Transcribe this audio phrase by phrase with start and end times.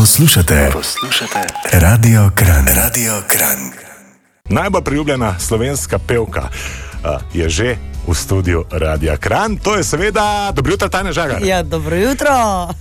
[0.00, 1.38] Poslušate, poslušate
[1.72, 3.58] Radio Kran, Radio Kran.
[4.48, 7.76] Najbolj priljubljena slovenska pevka uh, je že
[8.08, 9.56] v studiu Radia Kran.
[9.56, 11.42] To je seveda dobro jutro, Tanja Žagar.
[11.42, 12.28] Ja, dobro jutro.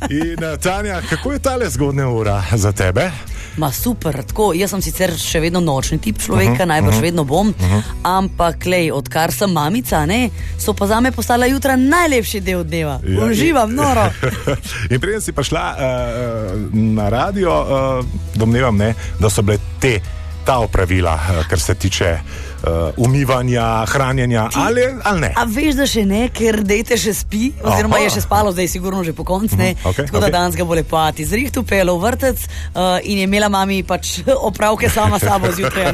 [0.10, 3.12] In uh, Tanja, kako je tale zgodna ura za tebe?
[3.58, 4.54] Ma super, tako.
[4.54, 7.48] Jaz sem sicer še vedno nočni tip človeka, uh -huh, najbrž uh -huh, vedno bom,
[7.50, 7.82] uh -huh.
[8.04, 13.00] ampak lej, odkar sem mamica, ne, so pa za me postala jutra najlepši del dneva.
[13.08, 14.10] Ja, Uživam, noro.
[14.92, 20.00] in preden si prišla uh, na radio, uh, domnevam, ne, da so bile te
[20.46, 22.20] ta opravila, uh, kar se tiče
[22.64, 25.34] uh, umivanja, hranjenja, Ti, ali, ali ne?
[25.38, 28.06] A veš, da še ne, ker dete še spi, oziroma Aha.
[28.08, 29.56] je še spalo, zdaj je sigurno že po koncu.
[29.56, 30.34] Mm okay, tako da okay.
[30.34, 34.20] danes ga bo lepo ati zrihtu, pelo v vrtec uh, in je imela mami pač
[34.50, 35.94] opravke sama sabo zjutraj,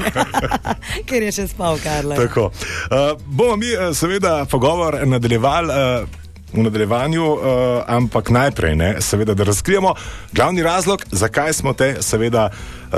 [1.09, 2.17] ker je še spal, Karla.
[2.19, 2.51] Tako.
[2.89, 5.73] Uh, bomo mi seveda pogovor nadaljevali.
[5.73, 6.23] Uh,
[6.55, 7.39] V nadaljevanju, uh,
[7.83, 9.91] ampak najprej, ne, seveda, da razkrijemo
[10.31, 12.45] glavni razlog, zakaj smo te, seveda,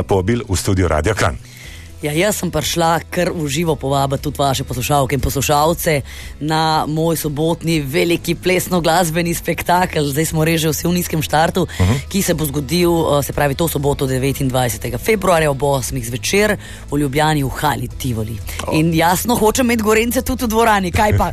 [0.04, 1.57] povabili v studio Radio Kran.
[1.98, 6.02] Ja, jaz sem prišla kar v živo povabiti tudi vaše poslušalke in poslušalce
[6.40, 10.06] na moj sobotni veliki plesno-glasbeni spektakel.
[10.06, 11.94] Zdaj smo reže vsi v nizkem štartu, uh mhm.
[11.94, 12.08] -huh.
[12.10, 14.98] ki se bo zgodil, eh, se pravi, to soboto 29.
[14.98, 16.04] februarja ob 8.
[16.06, 16.58] zvečer
[16.92, 18.38] v Ljubljani v Hali Tivoli.
[18.68, 18.78] Oh.
[18.78, 21.32] In jasno, hočem imeti gorence tudi v dvorani, kaj pa.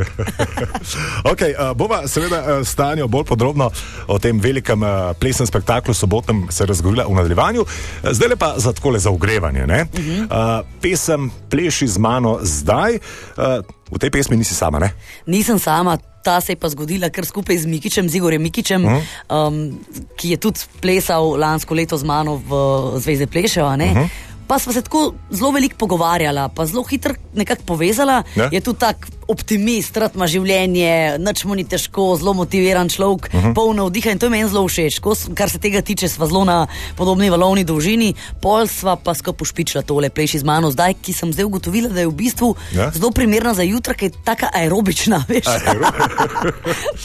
[1.33, 3.71] okay, uh, bova seveda uh, stanjo bolj podrobno
[4.07, 7.65] o tem velikem uh, plesnem spektaklu sobotnem se razgovorila v nadaljevanju.
[8.11, 9.63] Zdaj pa za takole za ogrevanje.
[9.63, 10.25] Uh -huh.
[10.25, 13.01] uh, pesem Pleši z mano zdaj.
[13.35, 14.91] Uh, v tej pesmi nisi sama, ne?
[15.27, 15.99] Nisem sama.
[16.25, 19.03] Ta se je pa zgodila kar skupaj z Mikičem, z Igorjem Mikičem, uh -huh.
[19.29, 19.77] um,
[20.17, 22.51] ki je tudi plesal lansko leto z mano v
[22.97, 23.77] Zvezi Pleševa.
[23.77, 24.09] Uh -huh.
[24.47, 28.23] Pa smo se tako zelo veliko pogovarjali, pa zelo hitro nekako povezali.
[28.37, 28.49] Ja?
[28.53, 33.35] Je tudi tak optimist, rad ima življenje, nič mu ni težko, zelo motiviran človek, uh
[33.35, 33.49] mhm.
[33.49, 33.55] -huh.
[33.55, 34.99] polno vdiha in to je meni zelo všeč.
[35.01, 36.67] Ko, kar se tega tiče, smo zelo na
[36.97, 41.33] podobni valovni dolžini, pol sva pa skupaj pošpičila tole pleši z mano, zdaj, ki sem
[41.33, 42.91] zdaj ugotovila, da je v bistvu ja?
[42.95, 45.25] zelo primerna za jutra, ker je tako aerobična.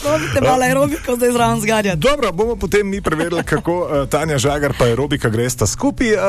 [0.02, 1.94] To bi te malo aerobiko zdaj zraven zganja.
[1.94, 6.20] Dobro, bomo potem mi preverili, kako uh, Tanja Žagar pa aerobika gresta skupaj, uh,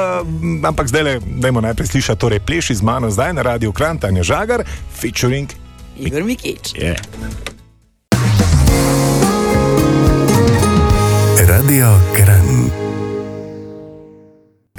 [0.68, 4.24] ampak zdaj le, dajmo najprej slišati, torej pleši z mano zdaj na radiju Kran, Tanja
[4.24, 4.64] Žagar,
[5.02, 5.61] featuring
[6.02, 6.74] Igor Mikič.
[6.74, 6.98] Yeah.
[11.46, 12.81] Radio Kran.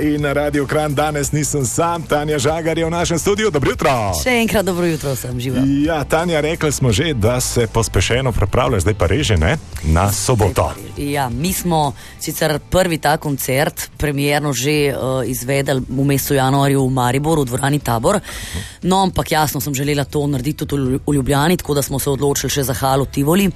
[0.00, 3.50] In na Radio Kran danes nisem sam, Tanja Žagar je v našem studiu.
[3.52, 3.92] Dobro jutro.
[4.16, 5.68] Še enkrat dobro jutro sem živel.
[5.84, 9.58] Ja, Tanja, rekli smo že, da se pospešeno pripravlja, zdaj pa reže ne?
[9.84, 10.70] na soboto.
[10.96, 16.92] Ja, mi smo sicer prvi ta koncert, premjerno že uh, izvedeli v mesecu januarju v
[16.96, 18.16] Mariboru, v dvorani Tabor.
[18.88, 22.48] No, ampak jasno sem želela to narediti tudi v Ljubljani, tako da smo se odločili
[22.48, 23.52] še za Halo Tivoli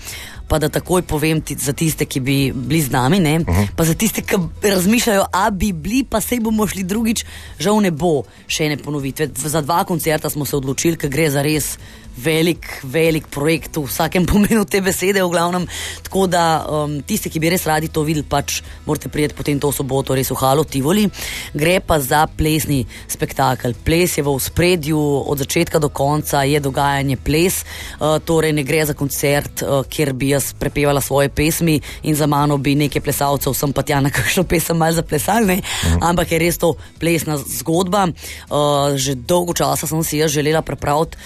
[0.48, 3.42] pa da takoj povem ti za tiste, ki bi bili z nami, uh mhm.
[3.46, 3.68] -huh.
[3.76, 7.24] pa za tiste, ki razmišljajo, a bi bili, pa se bomo šli drugič,
[7.62, 9.30] žal ne bo še ene ponovitve.
[9.36, 11.76] Za dva koncerta smo se odločili, ker gre za res
[12.16, 15.66] velik, velik projekt v vsakem pomenu te besede, v glavnem.
[16.06, 19.72] Tako da um, tisti, ki bi res radi to videli, pač morate prijeti potem to
[19.74, 21.06] soboto, res v Halo Tivoli.
[21.54, 23.76] Gre pa za plesni spektakel.
[23.84, 27.62] Ples je v spredju od začetka do konca, je dogajanje ples,
[28.00, 31.78] uh, torej ne gre za koncert, uh, kjer bi jaz prepevala svoje pesmi
[32.08, 36.00] in za mano bi nekaj plesalcev, sem pa tja na kakšno pesem malce zaplesalne, mhm.
[36.00, 38.06] ampak je res to plesna zgodba.
[38.48, 41.18] Uh, že dolgo časa sem si jaz želela prepraviti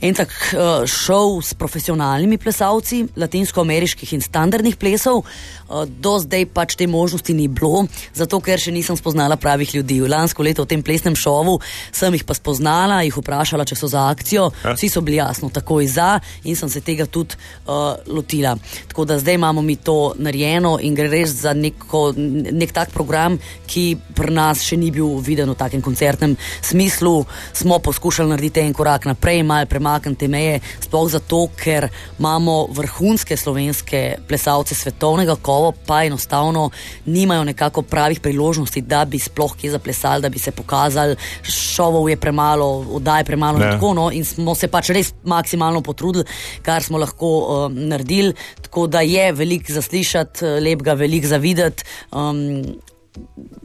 [0.00, 5.24] en tak uh, šov s profesionalnimi plesalci, latinsko-ameriških in standardnih plesov.
[5.68, 7.84] Uh, do zdaj pač te možnosti ni bilo,
[8.16, 10.00] zato ker še nisem spoznala pravih ljudi.
[10.00, 11.58] Lansko leto v tem plesnem šovu
[11.92, 14.48] sem jih pa spoznala, jih vprašala, če so za akcijo.
[14.64, 14.72] Ja.
[14.72, 16.08] Vsi so bili jasno takoj za
[16.48, 17.36] in sem se tega tudi
[17.66, 18.56] uh, lotila.
[18.88, 23.38] Tako da zdaj imamo mi to narejeno in gre res za neko, nek tak program,
[23.68, 27.26] ki pri nas še ni bil viden v takem koncertnem smislu.
[27.52, 34.02] Smo poskušali narediti en korak naprej, malo premakniti meje, sploh zato, ker imamo vrhunske slovenske
[34.28, 36.70] plesalce svetovnega kova, pa enostavno
[37.06, 41.16] nimajo nekako pravih priložnosti, da bi sploh kje zaplesali, da bi se pokazali.
[41.42, 45.82] Šovov je premalo, oddaj je premalo in tako no, in smo se pač res maksimalno
[45.82, 46.24] potrudili,
[46.62, 48.34] kar smo lahko uh, naredili.
[48.62, 51.84] Tako da je veliko zaslišati, lepega, veliko zavideti.
[52.12, 52.62] Um,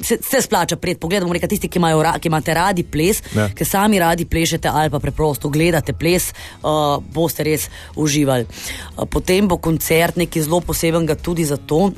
[0.02, 3.50] se, se splača pred pogledom, reka tisti, ki, imajo, ki imate radi ples, ja.
[3.56, 8.48] ki sami radi plešete ali pa preprosto gledate ples, uh, boste res uživali.
[8.48, 11.92] Uh, potem bo koncert nekaj zelo posebenega tudi zato.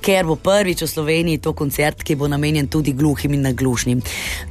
[0.00, 4.00] Ker bo prvič v Sloveniji to koncert, ki bo namenjen tudi gluhim in naglušnim.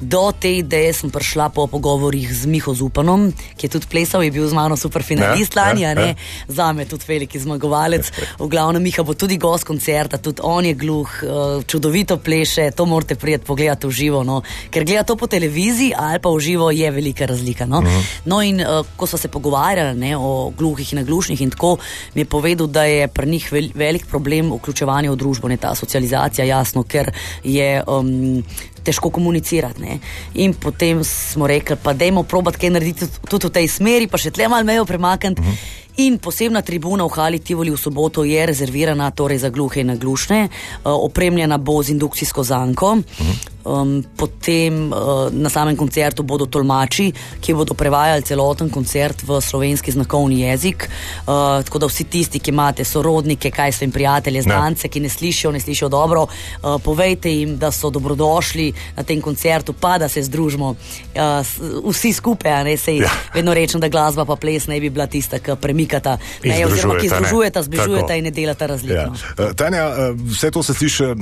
[0.02, 4.32] Do te ideje sem prišla po pogovorih z Miho Zupanom, ki je tudi plesal, je
[4.32, 6.14] bil z mano super finalist ja, lani, ja, ja.
[6.48, 8.12] za me tudi veliki zmagovalec.
[8.40, 12.86] V glavnem Miha bo tudi gost koncerta, tudi on je gluh, eh, čudovito pleše, to
[12.86, 14.24] morate prijeti pogledati v živo.
[14.24, 14.42] No.
[14.70, 17.66] Ker gledati to po televiziji ali pa v živo je velika razlika.
[17.66, 18.02] No, mhm.
[18.26, 21.78] no in uh, ko smo se pogovarjali ne, o gluhih in naglušnih, in tako
[22.16, 26.46] mi je povedal, da je pri njih velik problem vključevanja v družbo, ne ta socializacija,
[26.46, 27.12] jasno, ker
[27.44, 27.84] je.
[27.88, 28.44] Um,
[28.80, 29.82] Težko komunicirati.
[29.82, 29.98] Ne?
[30.40, 34.32] In potem smo rekli, pa dajmo probati kaj narediti tudi v tej smeri, pa še
[34.32, 35.42] tle malo mejo premakniti.
[35.42, 35.54] Uh mhm.
[35.54, 35.90] -huh.
[36.00, 40.48] In posebna tribuna v Hali Tivoli v soboto je rezervirana torej za gluhe in naglušne,
[40.48, 42.92] uh, opremljena bo z indukcijsko zanko.
[42.92, 43.59] Uh -huh.
[43.66, 47.10] Um, potem uh, na samem koncertu bodo tolmači,
[47.44, 50.88] ki bodo prevajali celoten koncert v slovenski znakovni jezik.
[50.88, 55.52] Uh, tako da vsi tisti, ki imate sorodnike, kaj svojim prijateljem, znance, ki ne slišijo,
[55.52, 60.24] ne slišijo dobro, uh, povejte jim, da so dobrodošli na tem koncertu, pa da se
[60.24, 62.64] združimo uh, vsi skupaj.
[62.64, 63.12] Ne, sej, ja.
[63.36, 66.18] Vedno rečem, da glasba pa ples ne bi bila tista, ki premikata
[66.48, 69.00] meje, oziroma ki združujeta, zbližujeta in ne delata razliko.
[69.00, 69.12] Ja.
[69.36, 71.14] Uh, Tanja, uh, vse to se sliši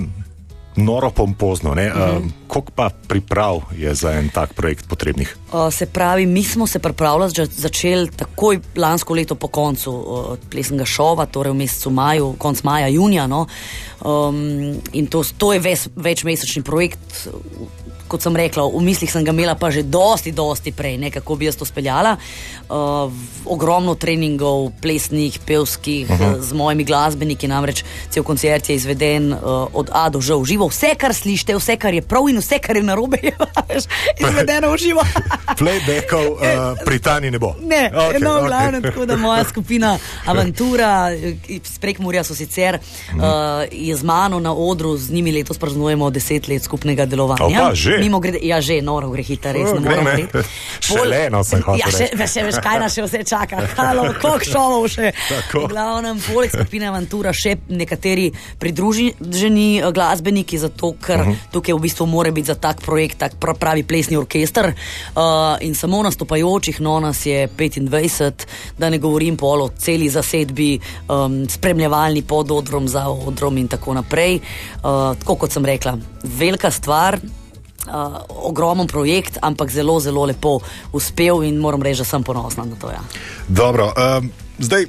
[0.78, 1.72] noro pompozno.
[1.72, 2.18] -hmm.
[2.18, 5.38] uh, Koliko pa priprav je za en tak projekt potrebnih?
[5.54, 10.86] Uh, se pravi, mi smo se pripravljali, začeli takoj lansko leto po koncu uh, plesnega
[10.86, 13.28] šova, torej v mesecu maju, konc maja, junija.
[13.28, 13.48] No?
[14.06, 17.28] Um, in to, to je ves, večmesečni projekt
[18.08, 21.36] kot sem rekla, v mislih sem ga imela pa že dosti, dosti prej, ne, kako
[21.36, 22.18] bi jaz to speljala.
[22.68, 23.12] Uh,
[23.46, 26.24] ogromno treningov, plesnih, pevskih, uh mhm.
[26.24, 26.42] -huh.
[26.42, 29.40] z mojimi glasbeniki, namreč cel koncert je izveden uh,
[29.74, 30.68] od A do Ž v živo.
[30.68, 33.34] Vse, kar slišite, vse, kar je prav in vse, kar je narobe, je
[34.20, 35.02] izvedeno v živo.
[35.60, 36.40] Playbackov uh,
[36.86, 37.56] pri Tani ne bo.
[37.62, 38.48] Ne, okay, no, okay.
[38.48, 39.98] glavno, tako da moja skupina
[40.32, 41.10] Aventura,
[41.64, 43.22] sprek Murja so sicer, uh,
[43.72, 47.64] je z mano na odru, z njimi letos praznujemo deset let skupnega delovanja.
[47.64, 50.44] Opa, že Mimo grede, ja, že noro gre hitro, res ne morem reči.
[50.88, 51.82] Še eno sem hotel.
[51.82, 53.60] Ja, še, še veš, kaj nas še vse čaka.
[53.78, 55.12] Halo, koliko šovov še.
[55.52, 58.30] V glavnem, poleg skupine Aventura še nekateri
[58.62, 61.34] pridruženi eh, glasbeniki, zato ker uh mhm.
[61.34, 61.52] -huh.
[61.52, 64.74] tukaj v bistvu mora biti za tak projekt tak pravi plesni orkester.
[65.16, 68.46] Uh, in samo nastopajočih, no nas je 25,
[68.78, 70.80] da ne govorim pol o celi zasedbi,
[71.10, 74.40] um, spremljevalni pod odrom za odrom in tako naprej.
[74.84, 77.20] Uh, tako kot sem rekla, velika stvar
[77.88, 80.60] uh, ogromen projekt, ampak zelo, zelo lepo
[80.94, 82.92] uspel in moram reči, da sem ponosna na to.
[82.92, 83.02] Ja.
[83.48, 84.86] Dobro, um, zdaj.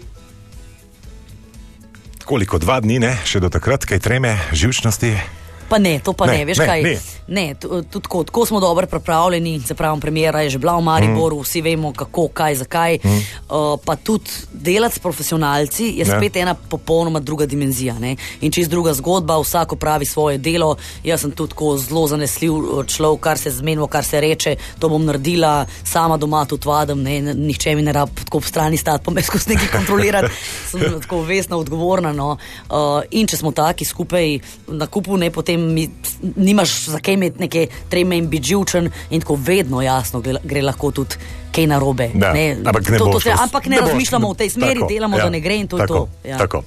[2.29, 3.15] Koliko dva dni, ne?
[3.25, 5.38] še do takrat, kaj treme, živčnosti?
[5.69, 6.83] Pa ne, to pa ne, ne veš ne, kaj.
[6.83, 6.99] Ne.
[7.29, 11.37] Ne, tudi tako, tako smo dobro pripravljeni, se pravi, premjera je že bila v Mariboru,
[11.37, 11.43] mm.
[11.43, 12.99] vsi vemo, kako, kaj, zakaj.
[13.05, 13.09] Mm.
[13.09, 16.17] Uh, pa tudi delati s profesionalci je ja.
[16.17, 17.99] spet ena popolnoma druga dimenzija.
[17.99, 18.17] Ne?
[18.41, 20.77] In čez druga zgodba, vsako pravi svoje delo.
[21.05, 24.57] Jaz sem tudi zelo zanesljiv uh, človek, kar se zmenimo, kar se reče.
[24.79, 27.21] To bom naredila sama doma, tudi vadem, ne?
[27.35, 30.33] nihče mi ne rab tako v strani stati, pa me skozi nekaj kontrolirati.
[30.71, 32.13] sem tako vesna, odgovorna.
[32.13, 32.39] No?
[32.71, 34.39] Uh, in če smo taki skupaj
[34.69, 35.89] na kupu, ne potem mi,
[36.37, 40.63] nimaš za kaj imeti neke treme in biti živčen, in tako vedno jasno gre, gre
[40.63, 41.17] lahko tudi
[41.53, 42.11] kaj narobe.
[42.15, 44.81] Ja, ne, ampak ne, to, to se, ampak ne, ne razmišljamo boš, v tej smeri,
[44.81, 46.29] tako, delamo, ja, da ne gre in to tako, je to.
[46.29, 46.39] Ja.
[46.39, 46.63] Tako.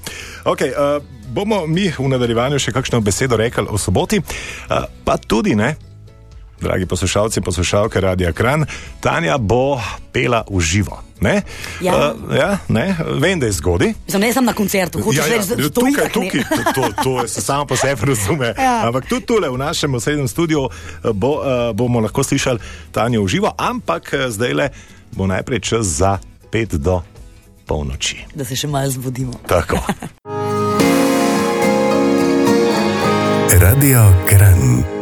[0.46, 5.56] Okay, uh, bomo mi v nadaljevanju še kakšno besedo rekli o soboti, uh, pa tudi
[5.56, 5.76] ne.
[6.62, 8.66] Dragi poslušalci in poslušalke Radia Kran,
[9.02, 9.82] Tanja bo
[10.14, 11.11] pela v živo.
[11.22, 11.42] Ne?
[11.82, 12.14] Ja.
[12.18, 12.96] Uh, ja, ne?
[13.22, 13.94] Vem, da je zgodaj.
[14.20, 15.38] Ne sem na koncertu, hočeš ja, ja.
[15.38, 16.10] reči, da je to tukaj.
[16.10, 18.54] tukaj to, to, to se samo po sebi razume.
[18.58, 18.88] Ja.
[18.88, 22.60] Ampak tudi tukaj v našem osebnem studiu eh, bo, uh, bomo lahko slišali
[22.92, 24.70] Tanjo v živo, ampak zdaj le
[25.14, 26.18] bo najprej čas za
[26.52, 27.02] pet do
[27.66, 28.26] polnoči.
[28.36, 29.34] Da se še malo zbudimo.
[29.48, 29.78] Tako.
[33.62, 35.01] Radio Kran.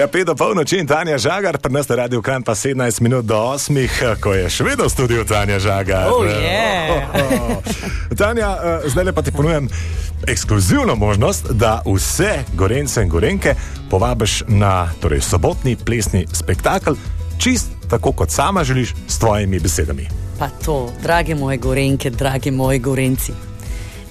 [0.00, 3.24] Ja, pet do polnoči in Tanja Žagar, pri nas na radiju Kran pa 17 minut
[3.24, 6.08] do 8, ko je še vedno v studiu Tanja Žagar.
[6.08, 7.04] Oh, yeah.
[7.20, 8.16] oh, oh.
[8.16, 9.68] Tanja, uh, zdaj pa ti ponujem
[10.24, 13.52] ekskluzivno možnost, da vse gorence in gorenke
[13.92, 16.96] povabiš na torej, sobotni plesni spektakel,
[17.36, 20.08] čist tako kot sama želiš, s tvojimi besedami.
[20.40, 23.36] Pa to, drage moje gorenke, dragi moji gorenci.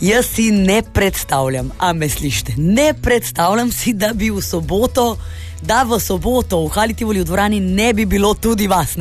[0.02, 5.18] Jaz si ne predstavljam, a me slišite, ne predstavljam si, da bi v soboto
[5.62, 8.96] da v soboto v Halitivoli v dvorani ne bi bilo tudi vas.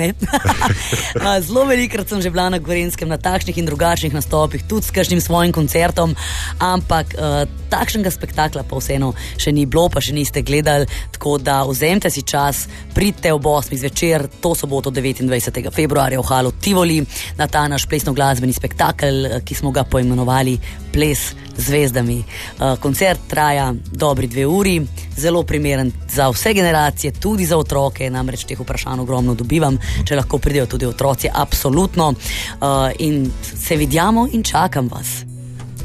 [1.47, 5.21] Zelo velikrat sem že bila na Gorenskem na takšnih in drugačnih nastopih, tudi s kažkim
[5.21, 6.15] svojim koncertom,
[6.59, 10.87] ampak uh, takšnega spektakla pa vseeno še ni bilo, pa še niste gledali.
[11.15, 13.75] Tako da vzemite si čas, pridite ob 8.
[13.79, 15.71] zvečer, to soboto 29.
[15.75, 17.03] februarja v Halu Tivoli,
[17.39, 20.59] na ta naš plesno-glasbeni spektakel, ki smo ga poimenovali
[20.93, 22.19] Ples zvezdami.
[22.19, 24.81] Uh, koncert traja dobri dve uri,
[25.17, 30.39] zelo primeren za vse generacije, tudi za otroke, namreč teh vprašanj ogromno dobivam, če lahko
[30.39, 32.09] pridejo tudi otroci, absolutno.
[32.09, 35.25] Uh, in se vidimo in čakam vas.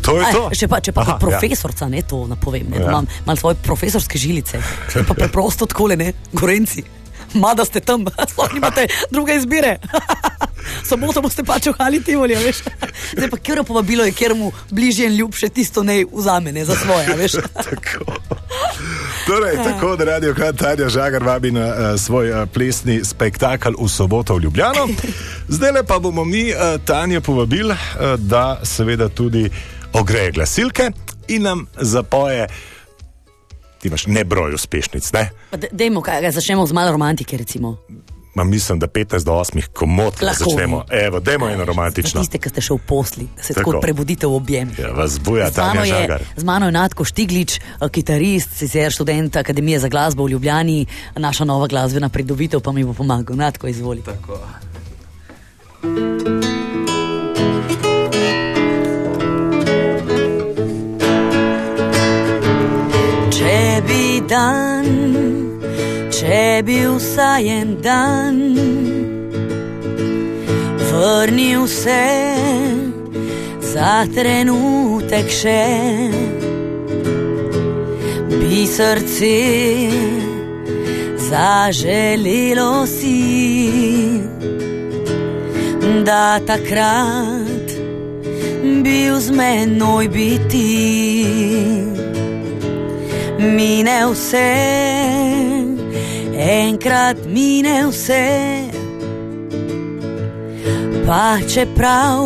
[0.03, 0.47] To je to.
[0.51, 1.91] Aj, če pa, če pa Aha, profesorca, ja.
[1.91, 2.89] ne to napovem, ne, ja.
[2.91, 4.59] imam, imam svoje profesorske žilice,
[5.07, 6.83] pa preprosto tako le, gorenci.
[7.33, 9.77] Mada ste tam, sploh nimate druge izbire.
[10.89, 12.63] Soboto boste pač ohali ti volje, veš.
[13.17, 16.75] Zdaj pa kjer povabilo je, kjer mu bližje in ljubše tisto ne vzame, ne za
[16.75, 17.31] svoje, veš.
[17.53, 18.15] tako.
[19.27, 24.35] Torej, tako da radio Tanja Žagar vabi na uh, svoj uh, plesni spektakel v soboto
[24.35, 24.87] v Ljubljano.
[25.47, 29.49] Zdaj pa bomo mi uh, Tanja povabili, uh, da seveda tudi
[29.93, 30.91] ogreje glasilke
[31.27, 32.47] in nam zapoje
[33.83, 35.11] ti imaš nebroj uspešnic.
[35.11, 35.29] Ne?
[35.71, 37.37] Dajmo, kaj začnemo z malo romantike.
[37.37, 37.77] Recimo.
[38.35, 40.85] Ma mislim, da 15 do 8 komot lahko začnemo.
[40.89, 42.21] Evo, dajmo eno romantično.
[42.21, 44.71] Tiste, ki ste še v posli, da se tako, tako prebudite v objem.
[44.79, 46.23] Ja, vas boja ta žagar.
[46.37, 50.85] Z mano je Natko Štiglič, eh, kitarist, sicer študent Akademije za glasbo v Ljubljani,
[51.19, 53.35] naša nova glasbena pridobitev pa mi bo pomagal.
[53.37, 54.01] Natko, izvoli.
[54.01, 54.39] Tako.
[66.53, 68.35] Če bi vsaj en dan.
[70.89, 72.03] Vrnil se
[73.71, 75.63] za trenutek še,
[78.35, 79.31] bi srce
[81.31, 83.17] zaželilo si,
[86.05, 87.77] da takrat
[88.85, 90.69] bil z menoj biti.
[93.41, 94.49] Mine vse,
[96.43, 98.27] enkrat mine vse.
[101.07, 102.23] Pa čeprav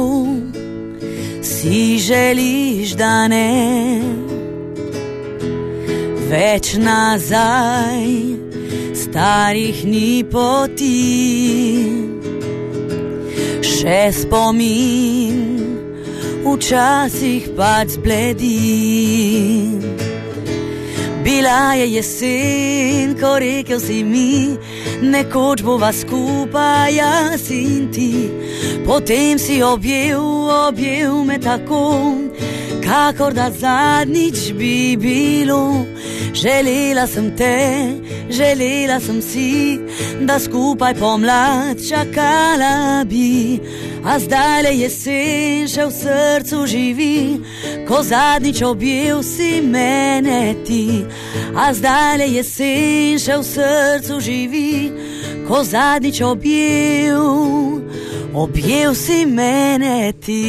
[1.41, 4.01] si želiš, da ne,
[6.29, 8.05] več nazaj,
[8.93, 10.93] starih ni poti,
[13.65, 15.41] še spomin,
[16.45, 20.06] včasih pač zbledim.
[21.37, 24.57] Bila je jesen, ko rekel si mi,
[25.05, 28.25] nekoč bova skupaj, jaz in ti.
[28.81, 30.17] Potem si objel,
[30.49, 32.17] objel me tako,
[32.81, 35.85] kakor da zadnjič bi bilo.
[36.33, 37.53] Želela sem te,
[38.33, 39.77] želela sem si,
[40.25, 43.61] da skupaj pomlad čakala bi.
[44.07, 47.43] A zdaj le jesen še v srcu živi,
[47.83, 51.03] ko zadnjič objel si mene ti.
[51.51, 54.71] A zdaj le jesen še v srcu živi,
[55.49, 57.83] ko zadnjič objel,
[58.31, 60.45] objel si mene ti.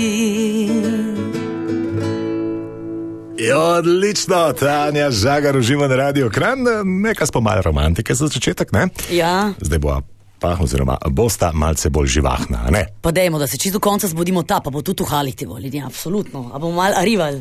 [3.43, 6.63] Jo, odlično, Tanja, žagar uživa na radio kran,
[7.03, 8.87] nekaj spomaj romantike za začetek, ne?
[9.11, 9.51] Ja.
[9.59, 9.99] Zdaj bo
[10.39, 12.67] pa, oziroma bosta malce bolj živahna.
[12.71, 12.87] Ne?
[13.01, 15.87] Pa dajmo, da se čisto do konca zbudimo ta, pa bo tudi uhaliti volili, ja,
[15.87, 16.51] absolutno.
[16.53, 17.41] A bomo mal arrival,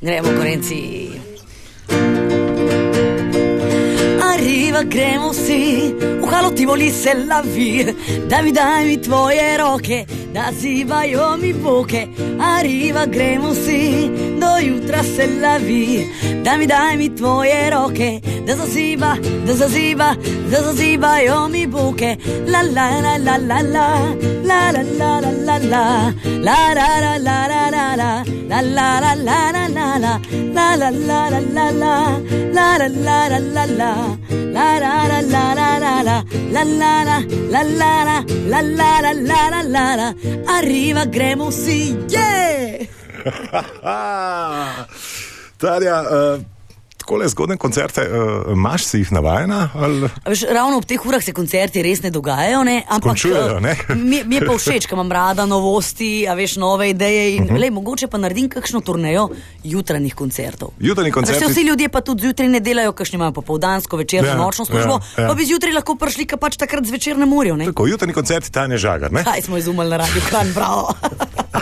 [0.00, 1.31] gremo korenci.
[4.42, 7.94] Arriva, gremo vsi, v halo ti voli se lavi,
[8.26, 12.08] da mi daj mi tvoje roke, da zivajo mi boke.
[12.40, 14.10] Arriva, gremo vsi,
[14.42, 16.10] do jutra se lavi,
[16.42, 19.14] da mi daj mi tvoje roke, da zaziva,
[19.46, 20.16] da zaziva,
[20.50, 22.16] da zazivajo mi boke.
[22.46, 23.86] La la la la la la,
[24.42, 29.14] la la la la la la, la la la la la la, la la la
[29.14, 30.18] la la la la,
[30.56, 31.94] la la la la la la,
[32.52, 34.21] la la la la la la, la
[34.52, 37.18] la la la la la la, la la la
[37.50, 40.14] la la la, la la la la
[40.46, 42.88] arriva gremo vsi, je!
[45.58, 45.96] Tarja,
[47.12, 49.68] uh, tako le zgodne koncerte, uh, imaš si jih navajena?
[50.26, 52.82] Veš, ravno ob teh urah se koncerti res ne dogajajo, ne?
[52.88, 53.76] ampak Končujejo, ne?
[53.94, 57.36] mi, mi je pa všeč, ker imam rada novosti, a veš nove ideje.
[57.36, 57.60] In, uh -huh.
[57.60, 59.28] lej, mogoče pa naredim kakšno turnejo
[59.64, 60.72] jutranjih koncertov.
[60.80, 61.44] Jutranji koncerti.
[61.44, 65.22] Vsi ljudje pa tudi zjutraj ne delajo, kakšni imajo popoldansko, večerno, ja, nočno službo, ja,
[65.22, 65.28] ja.
[65.28, 67.56] pa bi zjutraj lahko prišli, ker pač takrat zvečer ne morajo.
[67.64, 69.08] Tako, jutranji koncerti, ta ne žaga.
[69.24, 70.94] Kaj smo izumili na radiju, kran, bravo.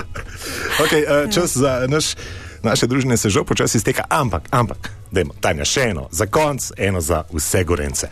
[0.85, 2.15] okay, uh, čas za naš,
[2.63, 7.01] naše družine se že počasi izteka, ampak, ampak Dajmo, Tanja, še eno za konc, eno
[7.01, 8.11] za vse gorence.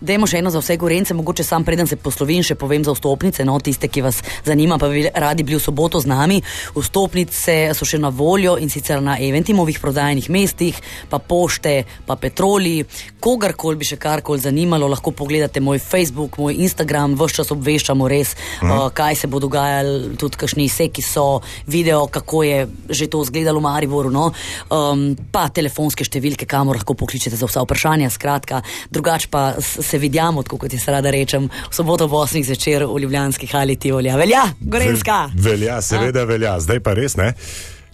[0.00, 3.44] Dajmo še eno za vse gorence, mogoče sam preden se poslovim, še povem za vstopnice,
[3.44, 6.38] no tiste, ki vas zanima, pa bi radi bili v soboto z nami.
[6.72, 10.78] Vstopnice so še na voljo in sicer na Eventimovih prodajnih mestih,
[11.12, 12.78] pa pošte, pa petroli.
[13.20, 18.32] Kogarkoli bi še karkoli zanimalo, lahko pogledate moj Facebook, moj Instagram, vse čas obveščamo res,
[18.62, 18.72] mhm.
[18.72, 23.60] uh, kaj se bo dogajalo, tudi kakšni seki so, video, kako je že to izgledalo
[23.60, 24.30] v Mariboru, no?
[24.72, 28.10] um, pa telefonske številke, kamor lahko pokličete za vsa vprašanja.
[28.10, 32.44] Skratka, drugače pa se vidimo, kot jaz rada rečem, v soboto v 8.
[32.44, 34.16] zvečer v Ljubljanski hali Tivolja.
[34.16, 35.30] Velja, Gorenska.
[35.34, 37.34] Velja, seveda velja, zdaj pa res ne.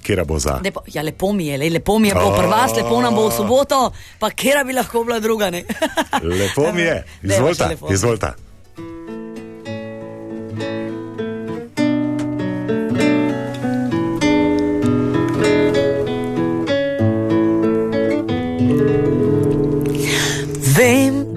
[0.06, 0.60] Kera bo za?
[0.64, 3.32] Lepo, ja, lepo mi je, le, lepo mi je, bo prva, lepo nam bo v
[3.34, 5.50] soboto, pa kera bi lahko bila druga.
[6.22, 8.32] lepo mi je, izvolite, izvolite.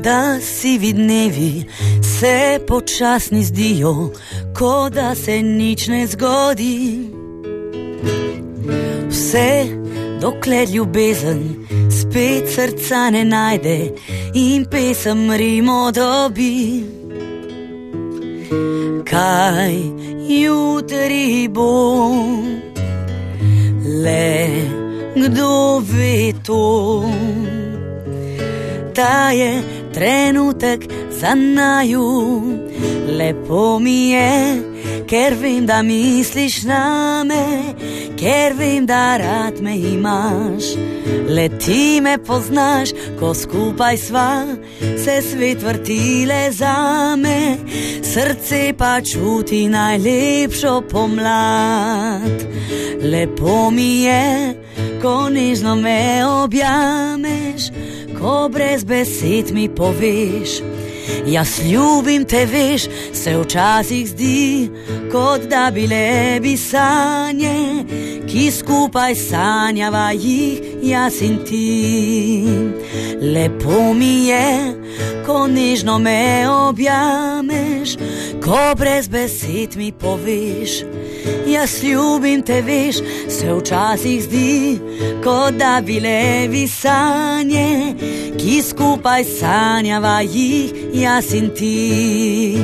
[0.03, 1.63] Da sivi dnevi
[2.19, 4.11] se počasni zdijo,
[4.57, 6.99] kot da se nič ne zgodi.
[9.09, 9.65] Vse
[10.21, 13.91] dokler ljubezen spet srca ne najde
[14.33, 16.83] in pesem rimo dobi.
[19.05, 19.73] Kaj
[20.29, 22.11] jutri bo,
[24.03, 24.47] le
[25.15, 27.03] kdo ve to,
[28.95, 30.79] da je trenutek
[31.11, 32.41] za naju.
[33.17, 34.61] Lepo mi je,
[35.07, 37.73] ker vem, da misliš na me,
[38.19, 40.71] ker vem, da rad me imaš.
[41.27, 42.89] Le ti me poznaš,
[43.19, 44.45] ko skupaj sva,
[45.03, 47.57] se svet vrtile za me,
[48.03, 52.47] srce pa čuti najlepšo pomlad.
[53.03, 54.55] Lepo mi je,
[55.01, 57.71] ko nežno me objameš
[58.19, 60.59] ko brez besed mi poveš.
[61.25, 64.69] Jaz ljubim te, veš, se včasih zdi,
[65.11, 67.85] kot da bi le bi sanje,
[68.27, 72.45] ki skupaj sanjava jih, jaz in ti.
[73.21, 74.73] Lepo mi je,
[75.25, 77.97] ko nežno me objameš,
[78.43, 80.83] ko brez besed mi poveš.
[81.47, 82.95] Jaz ljubim te, veš,
[83.29, 84.79] se včasih zdi,
[85.23, 87.95] kot da bi le bi sanje,
[88.37, 92.57] ki skupaj sanjava jih, jaz in ti.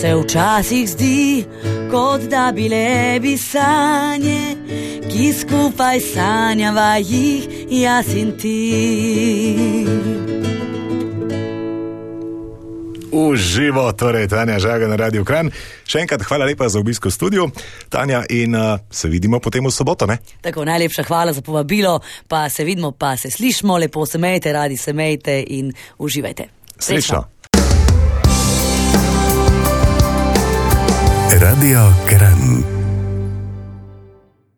[0.00, 1.44] Se včasih zdi,
[1.90, 4.40] kot da bi le bi sanje,
[5.10, 10.37] ki skupaj sanjava jih, jaz in ti.
[13.12, 15.50] Uživo, torej Tanja Žaga na Radio Kran.
[15.88, 17.48] Še enkrat hvala lepa za obisk v studiu,
[17.88, 20.06] Tanja, in uh, se vidimo potem v soboto.
[20.06, 20.18] Ne?
[20.44, 24.76] Tako najlepša hvala za povabilo, pa se vidimo, pa se slišmo, lepo se mejte, radi
[24.76, 26.48] se mejte in uživajte.
[26.78, 27.24] Srečno.
[31.38, 32.77] Radio Kran.